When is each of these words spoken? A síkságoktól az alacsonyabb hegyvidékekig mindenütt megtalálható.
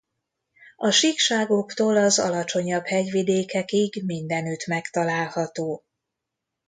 A 0.77 0.91
síkságoktól 0.91 1.97
az 1.97 2.19
alacsonyabb 2.19 2.85
hegyvidékekig 2.85 4.01
mindenütt 4.05 4.65
megtalálható. 4.67 5.83